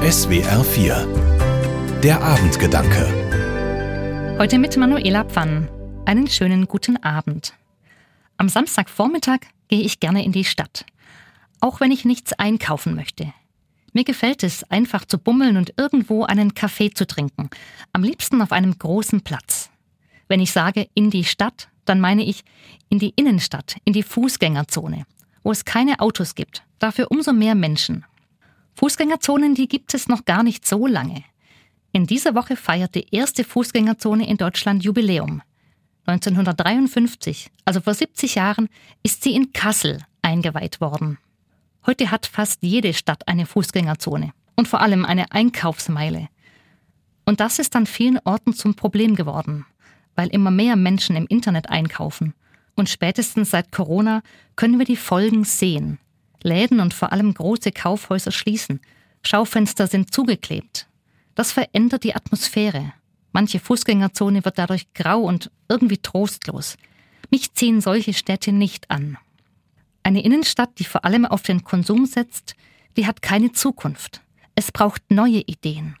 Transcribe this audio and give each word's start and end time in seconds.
SWR 0.00 0.64
4 0.64 2.00
Der 2.02 2.22
Abendgedanke 2.22 3.06
Heute 4.38 4.58
mit 4.58 4.74
Manuela 4.78 5.24
Pfann. 5.24 5.68
Einen 6.06 6.26
schönen 6.26 6.66
guten 6.66 6.96
Abend. 7.02 7.52
Am 8.38 8.48
Samstagvormittag 8.48 9.40
gehe 9.68 9.82
ich 9.82 10.00
gerne 10.00 10.24
in 10.24 10.32
die 10.32 10.46
Stadt. 10.46 10.86
Auch 11.60 11.80
wenn 11.80 11.92
ich 11.92 12.06
nichts 12.06 12.32
einkaufen 12.32 12.94
möchte. 12.94 13.34
Mir 13.92 14.04
gefällt 14.04 14.42
es, 14.42 14.64
einfach 14.70 15.04
zu 15.04 15.18
bummeln 15.18 15.58
und 15.58 15.74
irgendwo 15.76 16.24
einen 16.24 16.54
Kaffee 16.54 16.94
zu 16.94 17.06
trinken. 17.06 17.50
Am 17.92 18.02
liebsten 18.02 18.40
auf 18.40 18.52
einem 18.52 18.78
großen 18.78 19.20
Platz. 19.20 19.68
Wenn 20.28 20.40
ich 20.40 20.50
sage 20.50 20.88
in 20.94 21.10
die 21.10 21.24
Stadt, 21.24 21.68
dann 21.84 22.00
meine 22.00 22.24
ich 22.24 22.42
in 22.88 23.00
die 23.00 23.12
Innenstadt, 23.16 23.76
in 23.84 23.92
die 23.92 24.02
Fußgängerzone, 24.02 25.04
wo 25.42 25.52
es 25.52 25.66
keine 25.66 26.00
Autos 26.00 26.34
gibt, 26.34 26.62
dafür 26.78 27.10
umso 27.10 27.34
mehr 27.34 27.54
Menschen. 27.54 28.06
Fußgängerzonen, 28.80 29.54
die 29.54 29.68
gibt 29.68 29.92
es 29.92 30.08
noch 30.08 30.24
gar 30.24 30.42
nicht 30.42 30.66
so 30.66 30.86
lange. 30.86 31.22
In 31.92 32.06
dieser 32.06 32.34
Woche 32.34 32.56
feiert 32.56 32.94
die 32.94 33.14
erste 33.14 33.44
Fußgängerzone 33.44 34.26
in 34.26 34.38
Deutschland 34.38 34.82
Jubiläum. 34.82 35.42
1953, 36.06 37.50
also 37.66 37.82
vor 37.82 37.92
70 37.92 38.36
Jahren, 38.36 38.70
ist 39.02 39.22
sie 39.22 39.34
in 39.34 39.52
Kassel 39.52 39.98
eingeweiht 40.22 40.80
worden. 40.80 41.18
Heute 41.84 42.10
hat 42.10 42.24
fast 42.24 42.62
jede 42.62 42.94
Stadt 42.94 43.28
eine 43.28 43.44
Fußgängerzone 43.44 44.32
und 44.56 44.66
vor 44.66 44.80
allem 44.80 45.04
eine 45.04 45.30
Einkaufsmeile. 45.30 46.28
Und 47.26 47.40
das 47.40 47.58
ist 47.58 47.76
an 47.76 47.84
vielen 47.84 48.18
Orten 48.24 48.54
zum 48.54 48.76
Problem 48.76 49.14
geworden, 49.14 49.66
weil 50.14 50.28
immer 50.28 50.50
mehr 50.50 50.76
Menschen 50.76 51.16
im 51.16 51.26
Internet 51.26 51.68
einkaufen. 51.68 52.32
Und 52.76 52.88
spätestens 52.88 53.50
seit 53.50 53.72
Corona 53.72 54.22
können 54.56 54.78
wir 54.78 54.86
die 54.86 54.96
Folgen 54.96 55.44
sehen. 55.44 55.98
Läden 56.42 56.80
und 56.80 56.94
vor 56.94 57.12
allem 57.12 57.32
große 57.34 57.72
Kaufhäuser 57.72 58.32
schließen. 58.32 58.80
Schaufenster 59.22 59.86
sind 59.86 60.12
zugeklebt. 60.14 60.86
Das 61.34 61.52
verändert 61.52 62.04
die 62.04 62.14
Atmosphäre. 62.14 62.92
Manche 63.32 63.60
Fußgängerzone 63.60 64.44
wird 64.44 64.58
dadurch 64.58 64.92
grau 64.94 65.20
und 65.20 65.50
irgendwie 65.68 65.98
trostlos. 65.98 66.76
Mich 67.30 67.54
ziehen 67.54 67.80
solche 67.80 68.12
Städte 68.12 68.52
nicht 68.52 68.90
an. 68.90 69.16
Eine 70.02 70.22
Innenstadt, 70.22 70.78
die 70.78 70.84
vor 70.84 71.04
allem 71.04 71.24
auf 71.24 71.42
den 71.42 71.62
Konsum 71.62 72.06
setzt, 72.06 72.56
die 72.96 73.06
hat 73.06 73.22
keine 73.22 73.52
Zukunft. 73.52 74.22
Es 74.54 74.72
braucht 74.72 75.10
neue 75.10 75.40
Ideen. 75.40 75.96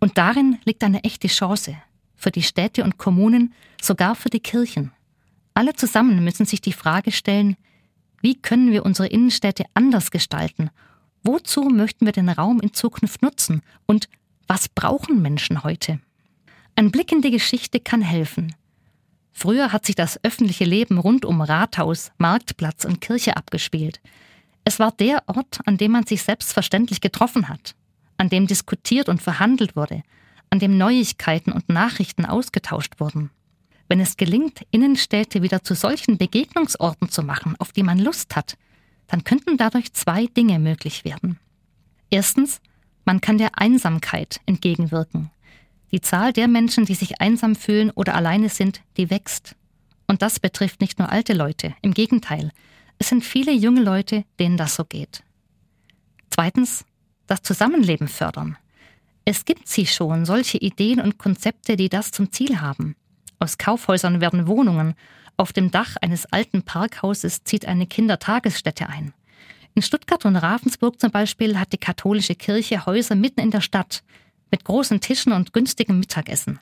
Und 0.00 0.18
darin 0.18 0.58
liegt 0.64 0.82
eine 0.82 1.04
echte 1.04 1.28
Chance. 1.28 1.76
Für 2.16 2.30
die 2.30 2.42
Städte 2.42 2.84
und 2.84 2.98
Kommunen, 2.98 3.52
sogar 3.80 4.14
für 4.14 4.30
die 4.30 4.40
Kirchen. 4.40 4.92
Alle 5.52 5.74
zusammen 5.74 6.24
müssen 6.24 6.46
sich 6.46 6.60
die 6.60 6.72
Frage 6.72 7.12
stellen, 7.12 7.56
wie 8.24 8.40
können 8.40 8.72
wir 8.72 8.86
unsere 8.86 9.06
Innenstädte 9.08 9.66
anders 9.74 10.10
gestalten? 10.10 10.70
Wozu 11.24 11.64
möchten 11.64 12.06
wir 12.06 12.12
den 12.12 12.30
Raum 12.30 12.58
in 12.58 12.72
Zukunft 12.72 13.20
nutzen? 13.20 13.60
Und 13.84 14.08
was 14.46 14.70
brauchen 14.70 15.20
Menschen 15.20 15.62
heute? 15.62 16.00
Ein 16.74 16.90
Blick 16.90 17.12
in 17.12 17.20
die 17.20 17.30
Geschichte 17.30 17.80
kann 17.80 18.00
helfen. 18.00 18.54
Früher 19.30 19.72
hat 19.72 19.84
sich 19.84 19.94
das 19.94 20.18
öffentliche 20.24 20.64
Leben 20.64 20.96
rund 20.96 21.26
um 21.26 21.42
Rathaus, 21.42 22.12
Marktplatz 22.16 22.86
und 22.86 23.02
Kirche 23.02 23.36
abgespielt. 23.36 24.00
Es 24.64 24.78
war 24.78 24.92
der 24.92 25.22
Ort, 25.26 25.60
an 25.66 25.76
dem 25.76 25.92
man 25.92 26.06
sich 26.06 26.22
selbstverständlich 26.22 27.02
getroffen 27.02 27.50
hat, 27.50 27.74
an 28.16 28.30
dem 28.30 28.46
diskutiert 28.46 29.10
und 29.10 29.20
verhandelt 29.20 29.76
wurde, 29.76 30.02
an 30.48 30.60
dem 30.60 30.78
Neuigkeiten 30.78 31.52
und 31.52 31.68
Nachrichten 31.68 32.24
ausgetauscht 32.24 33.00
wurden. 33.00 33.28
Wenn 33.88 34.00
es 34.00 34.16
gelingt, 34.16 34.62
Innenstädte 34.70 35.42
wieder 35.42 35.62
zu 35.62 35.74
solchen 35.74 36.18
Begegnungsorten 36.18 37.10
zu 37.10 37.22
machen, 37.22 37.54
auf 37.58 37.72
die 37.72 37.82
man 37.82 37.98
Lust 37.98 38.34
hat, 38.36 38.56
dann 39.06 39.24
könnten 39.24 39.56
dadurch 39.56 39.92
zwei 39.92 40.26
Dinge 40.26 40.58
möglich 40.58 41.04
werden. 41.04 41.38
Erstens, 42.10 42.60
man 43.04 43.20
kann 43.20 43.38
der 43.38 43.58
Einsamkeit 43.58 44.40
entgegenwirken. 44.46 45.30
Die 45.92 46.00
Zahl 46.00 46.32
der 46.32 46.48
Menschen, 46.48 46.86
die 46.86 46.94
sich 46.94 47.20
einsam 47.20 47.54
fühlen 47.54 47.90
oder 47.90 48.14
alleine 48.14 48.48
sind, 48.48 48.80
die 48.96 49.10
wächst. 49.10 49.54
Und 50.06 50.22
das 50.22 50.40
betrifft 50.40 50.80
nicht 50.80 50.98
nur 50.98 51.10
alte 51.10 51.34
Leute, 51.34 51.74
im 51.82 51.94
Gegenteil, 51.94 52.50
es 52.98 53.08
sind 53.08 53.24
viele 53.24 53.52
junge 53.52 53.82
Leute, 53.82 54.24
denen 54.38 54.56
das 54.56 54.76
so 54.76 54.84
geht. 54.84 55.22
Zweitens, 56.30 56.84
das 57.26 57.42
Zusammenleben 57.42 58.08
fördern. 58.08 58.56
Es 59.24 59.44
gibt 59.44 59.68
sie 59.68 59.86
schon, 59.86 60.26
solche 60.26 60.58
Ideen 60.58 61.00
und 61.00 61.18
Konzepte, 61.18 61.76
die 61.76 61.88
das 61.88 62.10
zum 62.10 62.30
Ziel 62.32 62.60
haben. 62.60 62.94
Aus 63.44 63.58
Kaufhäusern 63.58 64.22
werden 64.22 64.46
Wohnungen. 64.46 64.94
Auf 65.36 65.52
dem 65.52 65.70
Dach 65.70 65.96
eines 66.00 66.24
alten 66.24 66.62
Parkhauses 66.62 67.44
zieht 67.44 67.66
eine 67.66 67.86
Kindertagesstätte 67.86 68.88
ein. 68.88 69.12
In 69.74 69.82
Stuttgart 69.82 70.24
und 70.24 70.36
Ravensburg 70.36 70.98
zum 70.98 71.10
Beispiel 71.10 71.58
hat 71.58 71.74
die 71.74 71.78
katholische 71.78 72.36
Kirche 72.36 72.86
Häuser 72.86 73.16
mitten 73.16 73.40
in 73.40 73.50
der 73.50 73.60
Stadt 73.60 74.02
mit 74.50 74.64
großen 74.64 74.98
Tischen 75.02 75.34
und 75.34 75.52
günstigem 75.52 76.00
Mittagessen. 76.00 76.58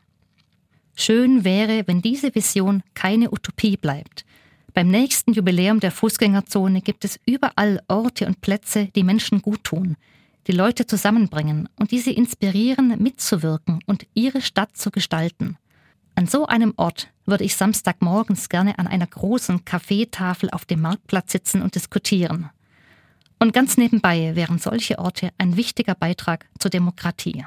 Schön 0.96 1.44
wäre, 1.44 1.86
wenn 1.86 2.02
diese 2.02 2.34
Vision 2.34 2.82
keine 2.94 3.30
Utopie 3.30 3.76
bleibt. 3.76 4.24
Beim 4.74 4.88
nächsten 4.88 5.34
Jubiläum 5.34 5.78
der 5.78 5.92
Fußgängerzone 5.92 6.80
gibt 6.80 7.04
es 7.04 7.20
überall 7.26 7.80
Orte 7.86 8.26
und 8.26 8.40
Plätze, 8.40 8.88
die 8.96 9.04
Menschen 9.04 9.40
gut 9.40 9.62
tun, 9.62 9.96
die 10.48 10.52
Leute 10.52 10.84
zusammenbringen 10.84 11.68
und 11.76 11.92
diese 11.92 12.10
inspirieren, 12.10 13.00
mitzuwirken 13.00 13.78
und 13.86 14.04
ihre 14.14 14.40
Stadt 14.40 14.76
zu 14.76 14.90
gestalten. 14.90 15.58
An 16.14 16.26
so 16.26 16.46
einem 16.46 16.74
Ort 16.76 17.08
würde 17.24 17.44
ich 17.44 17.56
Samstagmorgens 17.56 18.48
gerne 18.48 18.78
an 18.78 18.86
einer 18.86 19.06
großen 19.06 19.64
Kaffeetafel 19.64 20.50
auf 20.50 20.64
dem 20.64 20.80
Marktplatz 20.80 21.32
sitzen 21.32 21.62
und 21.62 21.74
diskutieren. 21.74 22.50
Und 23.38 23.52
ganz 23.52 23.76
nebenbei 23.76 24.36
wären 24.36 24.58
solche 24.58 24.98
Orte 24.98 25.30
ein 25.38 25.56
wichtiger 25.56 25.94
Beitrag 25.94 26.46
zur 26.58 26.70
Demokratie. 26.70 27.44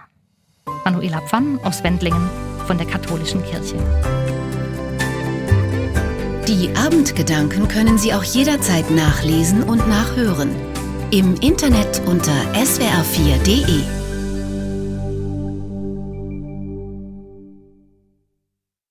Manuela 0.84 1.22
Pfann 1.22 1.60
aus 1.60 1.84
Wendlingen 1.84 2.30
von 2.66 2.78
der 2.78 2.88
Katholischen 2.88 3.44
Kirche. 3.44 3.78
Die 6.48 6.76
Abendgedanken 6.76 7.68
können 7.68 7.98
Sie 7.98 8.14
auch 8.14 8.24
jederzeit 8.24 8.92
nachlesen 8.92 9.64
und 9.64 9.88
nachhören. 9.88 10.52
Im 11.12 11.36
Internet 11.36 12.02
unter 12.06 12.34
swr4.de. 12.54 14.05